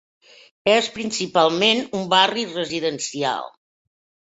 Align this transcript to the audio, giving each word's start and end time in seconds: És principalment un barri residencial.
És 0.71 0.89
principalment 0.95 1.83
un 2.01 2.09
barri 2.15 2.49
residencial. 2.57 3.49